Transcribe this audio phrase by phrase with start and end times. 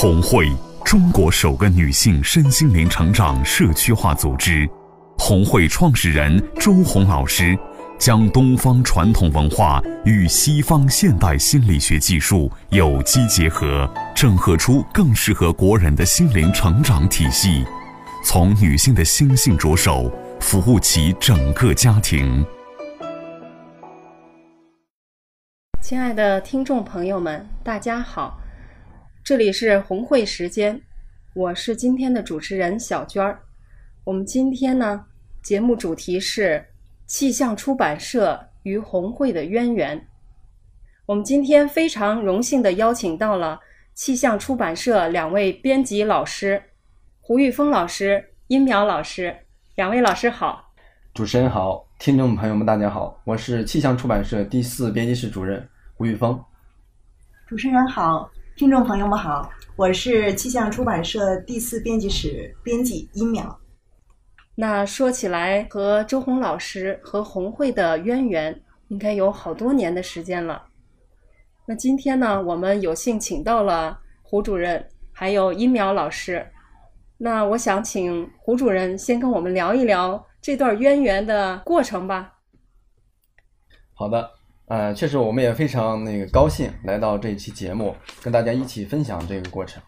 [0.00, 0.48] 红会，
[0.84, 4.64] 中国首个女性身心灵成长社区化组织。
[5.18, 7.58] 红会创始人周红老师
[7.98, 17.64] 将东方传统文化与西方现代心理学技术有机结合，整合出更适合国人的心灵成长体系，
[18.24, 20.08] 从女性的心性着手，
[20.38, 22.46] 服务起整个家庭。
[25.82, 28.38] 亲爱的听众朋友们，大家好，
[29.28, 30.80] 这里是红会时间，
[31.34, 33.38] 我是今天的主持人小娟儿。
[34.04, 35.04] 我们今天呢，
[35.42, 36.64] 节目主题是
[37.06, 40.08] 气象出版社与红会的渊源。
[41.04, 43.60] 我们今天非常荣幸的邀请到了
[43.92, 46.62] 气象出版社两位编辑老师，
[47.20, 49.36] 胡玉峰老师、殷淼老师。
[49.74, 50.72] 两位老师好，
[51.12, 55.68] 主持人好，听众朋友们大家好，我是气象出版社第四编辑室主任
[55.98, 56.42] 胡玉峰。
[57.46, 63.54] 主持人好，听众朋友们好，我是气象出版社第四编辑室编辑殷淼。
[64.56, 70.60] 那说起来，和周红老师和红会的渊源，应该有好多年的时间了。
[71.66, 76.44] 那今天呢，我们有幸请到了胡主任，还有殷淼老师。
[77.16, 82.34] 那我想请胡主任先跟我们聊一聊这段渊源的过程吧。
[83.94, 84.28] 好的，
[84.68, 89.82] 呃，确实我们也非常那个高兴来到这一期节目，跟大家一起分享这个过程。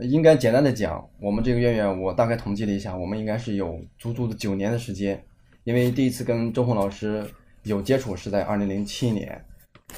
[0.00, 5.22] 应该简单的讲，我们这个渊源，我大概统计了一下，我们应该是有足足的九年的时间。
[5.64, 7.22] 因为第一次跟周红老师
[7.64, 9.44] 有接触是在二零零七年，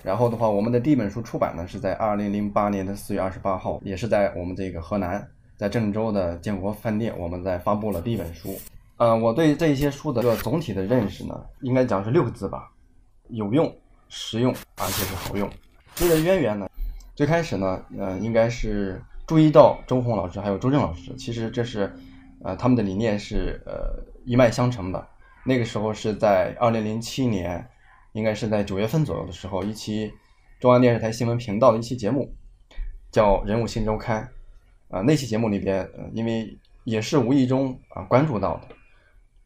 [0.03, 5.25] 然后的话，我们的第一本书出版呢是在二零零八年的四月二十八号，也是在我们这个河南，
[5.57, 8.59] 在郑州的建国饭店，我们在发布了第一本书。
[8.97, 12.69] 呃，我对这些书的个总体的认识呢，应该讲是六个字吧：
[13.29, 13.73] 有用、
[14.13, 15.51] 实用，而且是好用。
[15.95, 16.69] 这个渊源呢，
[17.17, 19.03] 最开始呢，呃，应该是。
[19.25, 21.91] 注意到周红老师还有周正老师，其实这是，
[22.43, 25.09] 呃，他们的理念是呃一脉相承的。
[25.47, 27.67] 那个时候是在二零零七年，
[28.13, 30.13] 应该是在九月份左右的时候，一期
[30.61, 32.35] 中央电视台新闻频道的一期节目，
[33.11, 34.29] 叫《人物新周刊》。
[34.95, 38.69] 啊，那期节目里边，呃，因为也是无意中啊关注到的，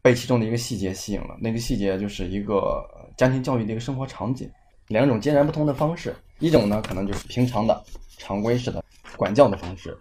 [0.06, 1.36] 被其中的一个细节吸引了。
[1.40, 4.48] 那个细节就是一个家庭教育的一个生活场景，
[4.86, 6.14] 两种截然不同的方式。
[6.38, 7.82] 一种呢，可能就是平常的
[8.16, 8.84] 常规式的。
[9.16, 9.96] 管教的方式，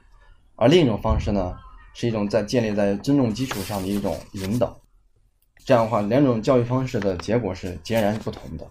[0.58, 1.58] 而另一种方式呢，
[1.94, 4.78] 是一种在建立在尊重基础上的一种引导。
[5.64, 8.68] 这样的话，两种教育方式的结果是截然不同的。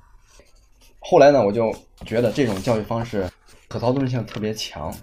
[0.99, 1.75] 后来呢，我就
[2.05, 3.27] 觉得这种教育方式
[3.69, 4.95] 可操作性特别强。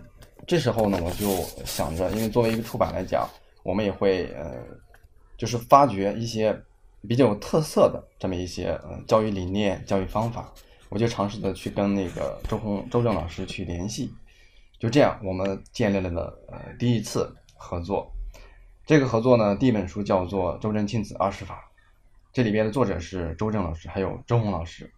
[0.46, 3.28] 这时候呢，我就想着，因为作为一个出版来讲，
[3.64, 4.54] 我们也会呃，
[5.42, 6.56] 就是发掘一些
[7.08, 10.48] 比较有特色的这么一些呃教育理念、教育方法。
[10.90, 14.14] 我就尝试的去跟那个周红、周正老师去联系。
[14.78, 18.12] 就这样，我们建立了的呃第一次合作。
[18.86, 21.56] 这个合作呢，第一本书叫做《周正亲子二十法》，
[22.32, 24.94] 这里边的作者是周正老师，还有周红老师。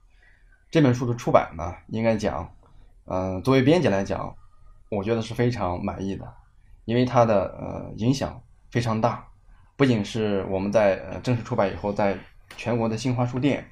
[0.70, 2.54] 这本书的出版呢，应该讲，
[3.06, 4.36] 嗯，作为编辑来讲，
[4.90, 6.28] 我觉得是非常满意的，
[6.84, 9.26] 因为它的呃影响非常大，
[9.84, 12.18] 不仅是我们在呃正式出版以后，在
[12.56, 13.70] 全国的新华书店、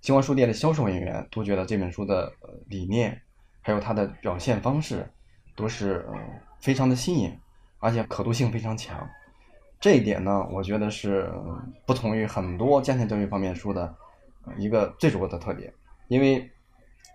[0.00, 2.32] 新华书店的销售人员都觉得这本书的
[2.68, 3.20] 理念，
[3.60, 5.10] 还有它的表现方式。
[5.56, 6.06] 都是
[6.60, 7.36] 非常的新颖，
[7.80, 9.10] 而且可读性非常强。
[9.80, 11.28] 这一点呢，我觉得是
[11.84, 13.92] 不同于很多家庭教育方面书的
[14.56, 15.74] 一个最主要的特点。
[16.06, 16.48] 因为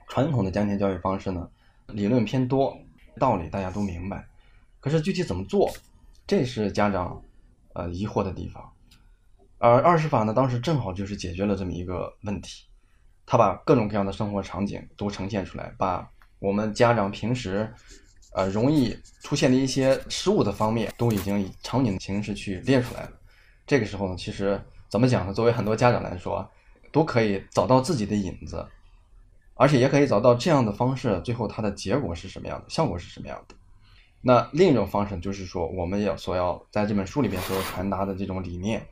[0.10, 1.50] 传统的家庭教育方式呢，
[1.88, 2.78] 理论偏多，
[3.18, 4.28] 道理大家都明白，
[4.82, 5.72] 可是具体怎么做，
[6.28, 7.22] 这是家长
[7.78, 8.74] 呃疑惑的地方。
[9.58, 12.66] 而二十法呢，当时正好就是解决了这么一个问题，
[13.26, 17.74] 他把各种各样的生活场景都呈现出来，把我们家长平时。
[18.34, 23.12] 呃，容易出现的一些失误的方面，都已经以场景的形式去列出来了。
[23.66, 25.34] 这个时候呢，其实怎么讲呢？
[25.34, 26.48] 作为很多家长来说，
[26.92, 28.64] 都可以找到自己的影子，
[29.56, 33.56] 而且也可以找到这样的方式，最后它的结果是什么样的，效果是什么样的。
[34.28, 38.86] 那另一种方式就是说，我们要所要在这本书里边所传达的这种理念，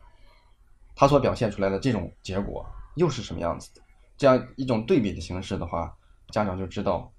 [0.96, 2.66] 它所表现出来的这种结果
[2.96, 3.82] 又是什么样子的？
[4.16, 5.94] 这样一种对比的形式的话，
[6.30, 7.12] 家长就知道。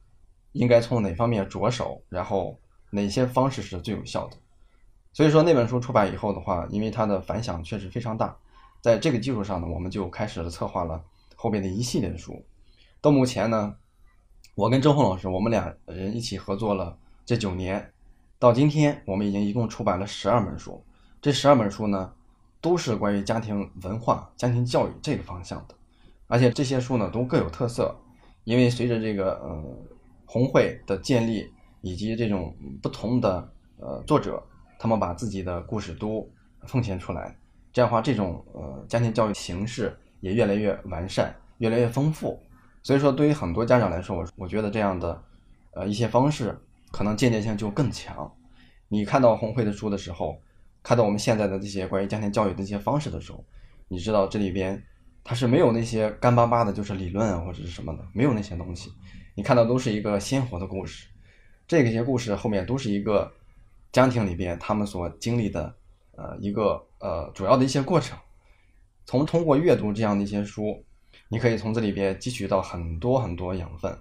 [0.52, 2.58] 应该从哪方面着手，然后
[2.88, 4.38] 哪些方式是最有效的？
[5.12, 8.34] 所以说那本书出版以后的话，因为它的反响确实非常大，
[8.80, 11.04] 在这个基础上呢，我们就开始了策划了
[11.34, 12.42] 后边的一系列的书。
[13.02, 13.76] 到目前呢，
[14.54, 16.96] 我跟周红老师，我们俩人一起合作了
[17.26, 17.92] 这九年，
[18.38, 20.84] 到今天我们已经一共出版了十二本书。
[21.20, 22.12] 这十二本书呢，
[22.60, 25.74] 都是关于家庭文化、家庭教育这个方向的，
[26.26, 27.94] 而且这些书呢都各有特色，
[28.44, 29.64] 因为随着这个呃。
[30.28, 31.48] 红会的建立
[31.82, 32.52] 以及这种
[32.82, 33.48] 不同的
[33.78, 34.42] 呃作者，
[34.76, 36.28] 他们把自己的故事都
[36.66, 37.38] 奉献出来，
[37.72, 42.42] 这样的话，这种呃家庭教育形式也越来越完善，越来越丰富。
[42.82, 45.22] 所以说，对于很多家长来说，我我觉得这样的
[45.74, 46.60] 呃一些方式，
[46.96, 48.34] 可能间接性就更强。
[48.88, 50.40] 你看到红会的书的时候，
[50.82, 53.44] 看到我们现在的这些关于家庭教育的一些方式的时候，
[53.88, 54.82] 你知道这里边
[55.22, 58.90] 它是没有那些干巴巴的，就是理论啊或者是什么的，没有那些东西。
[59.34, 61.08] 你看到都是一个鲜活的故事，
[61.68, 63.30] 这些故事后面都是一个
[63.92, 65.74] 家庭里边他们所经历的
[66.12, 68.18] 呃一个呃主要的一些过程。
[69.04, 70.82] 从通过阅读这样的一些书，
[71.28, 73.94] 你可以从这里边汲取到很多很多养分。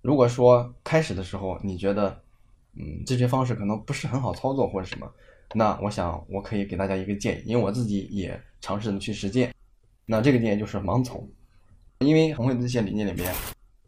[0.00, 2.22] 如果说开始的时候你觉得
[2.74, 5.10] 嗯这些方式可能不是很好操作或者什么，
[5.54, 9.54] 那我想我可以给大家一个建议，因为我自己也尝试着去实践。
[10.06, 11.28] 那这个建议就是盲从，
[11.98, 13.32] 因为红会的这些理念里面。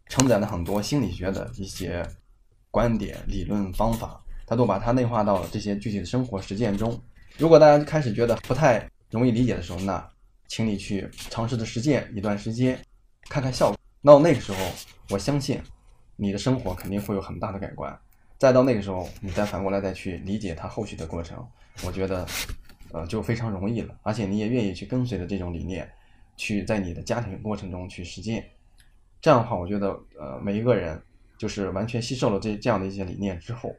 [0.09, 2.07] 承载了很多心理学的一些
[2.71, 7.01] 观点、理论、方法，他都把它内化到了这些具体的生活实践中。
[7.39, 10.07] 如果大家开始觉得不太容易理解的时候，那
[10.49, 12.79] 请你去尝试着实践一段时间，
[13.31, 13.79] 看看效果。
[14.03, 14.59] 到那个时候，
[15.09, 15.59] 我相信
[16.15, 17.99] 你的生活肯定会有很大的改观。
[18.43, 21.47] 再到那个时候，你再反过来再去理解它后续的过程，
[21.87, 22.27] 我觉得，
[22.91, 23.97] 呃，就非常容易了。
[24.03, 25.89] 而且你也愿意去跟随着这种理念，
[26.37, 28.45] 去在你的家庭过程中去实践。
[29.21, 31.01] 这样的话，我觉得，呃，每一个人
[31.39, 33.73] 就是完全吸收了这这样的一些理念之后，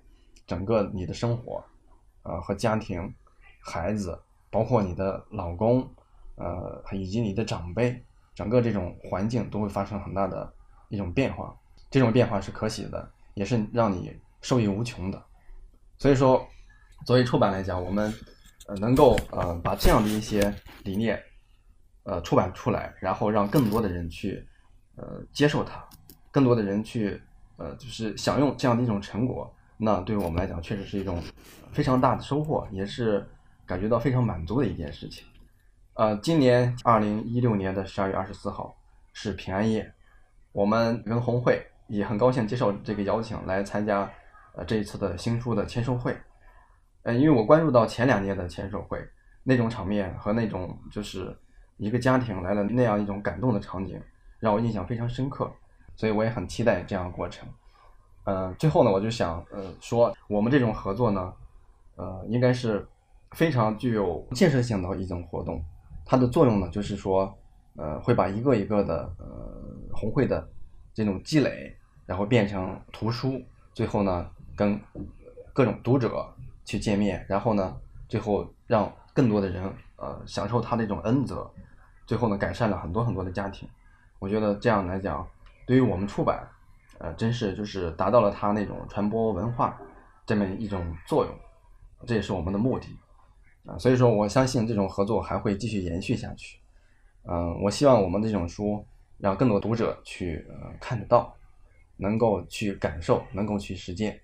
[0.47, 1.61] 整个你的生活，
[2.21, 3.13] 呃，和家庭、
[3.59, 4.17] 孩子，
[4.49, 5.85] 包括你的老公，
[6.35, 8.01] 呃，以及你的长辈，
[8.33, 10.53] 整个这种环境都会发生很大的
[10.87, 11.53] 一种变化。
[11.91, 15.19] 这种变化是可喜的，也是让你受益无穷的。
[15.97, 16.47] 所以说，
[17.07, 18.13] 作为出版来讲，我们
[18.67, 20.53] 呃能够呃把这样的一些
[20.83, 21.19] 理念，
[22.03, 24.47] 呃出版出来，然后让更多的人去。
[24.95, 25.83] 呃，接受它，
[26.29, 27.19] 更多的人去，
[27.57, 31.19] 呃，就是享用这样的一种成果，那对于我们来讲，确实是一种
[31.71, 33.27] 非常大的收获，也是
[33.65, 35.25] 感觉到非常满足的一件事情。
[35.95, 38.77] 呃，今年二零一六年的十二月二十四号
[39.13, 39.91] 是平安夜，
[40.51, 44.07] 我们跟红会也很高兴接受这个邀请来参加
[44.55, 46.15] 呃这一次的新书的签售会。
[47.03, 48.97] 呃，因为我关注到前两年的签售会
[49.43, 51.37] 那种场面和那种就是
[51.77, 54.01] 一个家庭来了那样一种感动的场景。
[54.39, 55.49] 让我印象非常深刻，
[55.95, 57.47] 所以我也很期待这样的过程。
[58.25, 61.33] 呃，最后呢，我就想呃说，我们这种合作呢，
[61.95, 62.85] 呃，应该是
[63.31, 65.63] 非常具有建设性的一种活动。
[66.05, 67.33] 它的作用呢，就是说，
[67.77, 69.25] 呃，会把一个一个的呃
[69.93, 70.45] 红会的
[70.93, 71.73] 这种积累，
[72.05, 73.41] 然后变成图书，
[73.73, 74.79] 最后呢，跟
[75.53, 76.27] 各种读者
[76.65, 77.75] 去见面，然后呢，
[78.07, 79.63] 最后让更多的人
[79.97, 81.49] 呃享受它这种恩泽，
[82.05, 83.67] 最后呢，改善了很多很多的家庭。
[84.19, 85.27] 我觉得这样来讲，
[85.67, 86.47] 对于我们出版，
[86.99, 89.77] 呃，真是就是达到了它那种传播文化
[90.25, 91.35] 这么一种作用，
[92.07, 92.87] 这也是我们的目的，
[93.65, 96.57] 啊，所以说我相信这种合作还会继续延续下去，
[97.23, 98.85] 嗯，我希望我们这种书
[99.17, 101.35] 让更多读者去呃看得到，
[101.97, 104.19] 能够去感受，能够去实践，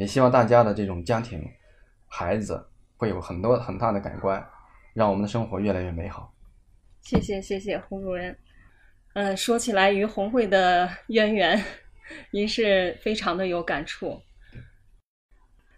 [0.00, 1.46] 也希望大家的这种家庭、
[2.08, 2.66] 孩子
[2.96, 4.42] 会有很多很大的改观，
[4.94, 6.32] 让我们的生活越来越美好。
[7.02, 8.34] 谢谢谢谢胡主任。
[9.12, 11.62] 嗯，说起来与红会的渊源，
[12.30, 14.18] 您是非常的有感触。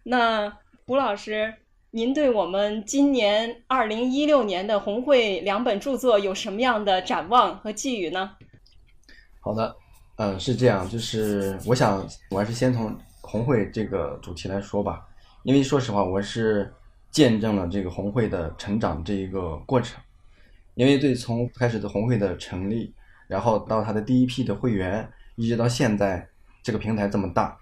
[0.05, 1.53] 那胡老师，
[1.91, 8.37] 您对我们今年二零一六年的红会两本著作有什么样的展望和寄语呢？
[9.41, 9.75] 好的，
[10.19, 15.07] 嗯，是这样，就是我想，我还是先从红会这个主题来说吧，
[15.43, 16.71] 因为说实话，我是
[17.11, 19.99] 见证了这个红会的成长这一个过程，
[20.75, 22.95] 因为对从开始的红会的成立。
[23.29, 26.29] 然后到他的第一批的会员，一直到现在
[26.63, 27.57] 这个平台这么大，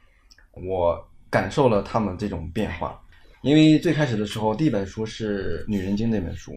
[0.53, 3.01] 我感受了他们这种变化。
[3.43, 6.57] 因为最开始的时候，第一本书是《女人经》那本书，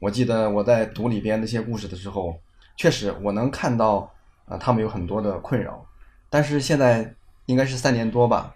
[0.00, 2.38] 我记得我在读里边那些故事的时候，
[2.76, 4.12] 确实我能看到
[4.44, 5.82] 啊，他们有很多的困扰。
[6.28, 7.14] 但是现在
[7.46, 8.54] 应该是三年多吧，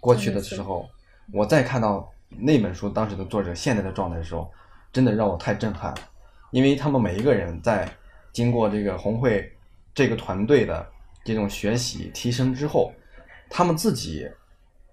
[0.00, 0.88] 过去的时候，
[1.32, 4.50] 我再看到那本书当时的作者现在的状态的时候，
[4.92, 5.98] 真的让我太震撼了，
[6.50, 7.90] 因为他们每一个人在。
[8.32, 9.52] 经过这个红会
[9.92, 10.88] 这个团队的
[11.24, 12.92] 这种学习提升之后，
[13.50, 14.24] 他们自己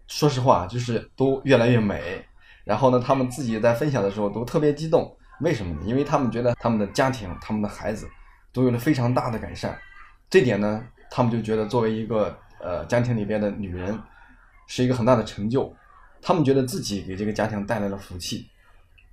[0.07, 2.19] 说实话就是都越来越美。
[2.63, 5.15] 然后呢，他们自己在分享的时候都特别激动。
[5.41, 5.81] 为什么呢？
[5.85, 8.09] 因为他们觉得他们的家庭、他们的孩子
[8.51, 9.77] 都有了非常大的改善。
[10.31, 12.35] 这点呢，他们就觉得作为一个
[12.67, 13.97] 呃家庭里边的女人
[14.67, 15.73] 是一个很大的成就。
[16.21, 18.49] 他们觉得自己给这个家庭带来了福气。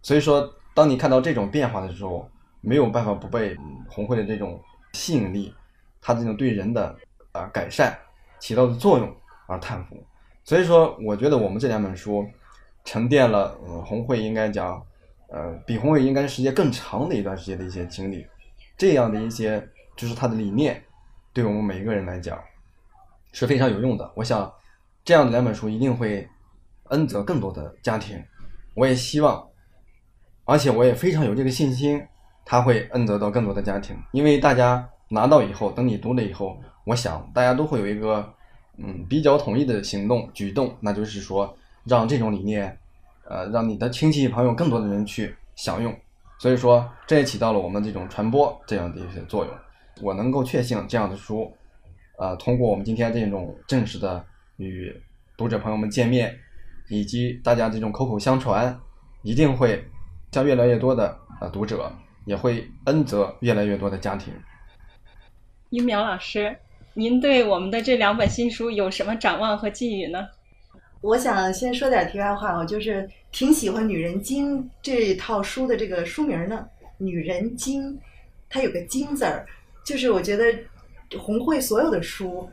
[0.02, 2.28] 所以说，当你看到这种变化的时候，
[2.60, 3.56] 没有办法不被
[3.88, 4.60] 红会的这种
[4.94, 5.54] 吸引力，
[6.00, 6.96] 它这种对人的
[7.32, 7.96] 啊改善
[8.40, 9.14] 起到的作用
[9.46, 10.02] 而叹服。
[10.42, 12.26] 所以说，我觉得我们这两本书
[12.84, 14.82] 沉淀了，呃，红会应该讲，
[15.28, 18.26] 呃，比红会应该时间更长的一段时间的一些经历，
[18.76, 20.82] 这样的一些就是他的理念，
[21.32, 22.38] 对我们每一个人来讲
[23.34, 24.10] 是非常有用的。
[24.16, 24.50] 我想，
[25.04, 26.26] 这样的两本书一定会
[26.84, 28.18] 恩泽更多的家庭。
[28.74, 29.46] 我也希望，
[30.46, 32.02] 而且我也非常有这个信心，
[32.46, 38.32] 他会恩泽到更多的家庭，因为大家拿到以后，等你读了以后，我想大家都会有一个。
[38.76, 42.76] 嗯，比较统一的行动举动，那就是说，让这种理念，
[43.24, 45.96] 呃，让你的亲戚朋友更多的人去享用。
[46.40, 49.54] 所以说，这也起到了我们这种传播这样的一些作用。
[50.02, 51.56] 我能够确信，这样的书，
[52.18, 54.24] 呃，通过我们今天这种正式的
[54.56, 54.94] 与
[55.36, 56.34] 读者朋友们见面，
[56.88, 58.78] 以及大家这种口口相传，
[59.22, 59.84] 一定会
[60.30, 61.92] 将越来越多的呃读者，
[62.24, 64.32] 也会恩泽越来越多的家庭。
[65.70, 66.56] 于淼老师。
[66.96, 70.28] 您对我们的这两本新书有什么展望和寄语呢？
[71.00, 76.64] 我想先说点题外话，我就是挺喜欢《女人经》这套书的这个书名呢，
[76.98, 77.92] 《女人经》，
[78.48, 79.44] 它有个“经”字儿，
[79.84, 80.44] 就是我觉得
[81.18, 82.48] 红会所有的书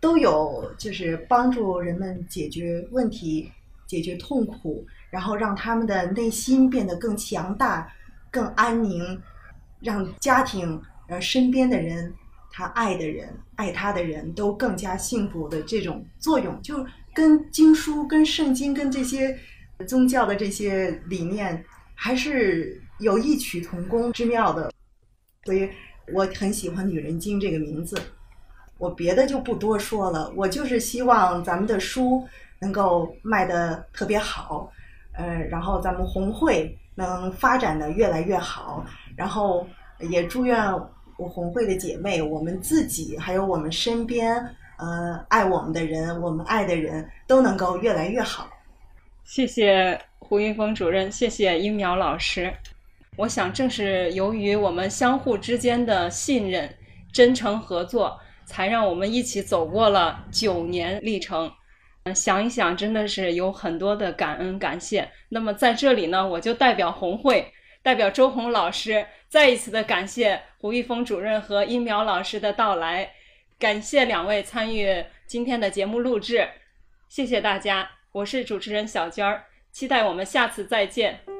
[0.00, 3.50] 都有，就是帮助人们解决问题、
[3.86, 7.92] 解决痛苦，然后让他们的内心变得更强大、
[8.30, 9.20] 更安宁，
[9.80, 12.12] 让家庭、让身边的人。
[12.58, 19.38] 他爱的人，爱他的人都更加幸福的这种作用，就跟经书、跟圣经、跟这些
[19.86, 21.62] 宗教的这些理念
[21.94, 24.72] 还是有异曲同工之妙的。
[25.44, 25.68] 所以
[26.12, 28.00] 我很喜欢《女人经》这个名字。
[28.78, 32.26] 我别的就不多说了，我就是希望咱们的书
[32.58, 34.70] 能够卖的特别好，
[35.12, 38.84] 呃，然后咱们红会能发展的越来越好，
[39.16, 39.66] 然后
[40.00, 40.72] 也祝愿。
[41.18, 44.36] 我红会的姐妹，我们自己还有我们身边，
[44.76, 48.50] 呃，爱我们的人，我们爱的人都能够越来越好。
[49.24, 52.52] 谢谢胡云峰主任，谢谢英苗老师。
[53.16, 56.76] 我想，正是由于我们相互之间的信任、
[57.12, 61.50] 真诚合作，才让我们一起走过了九年历程。
[62.04, 65.10] 嗯，想一想，真的是有很多的感恩感谢。
[65.30, 67.52] 那么在这里呢，我就代表红会。
[67.82, 73.08] 代表周红老师再一次的感谢胡玉峰主任和殷苗老师的到来，
[73.60, 76.48] 感谢两位参与今天的节目录制，
[77.08, 81.35] 谢谢大家，我是主持人小娟儿，期待我们下次再见。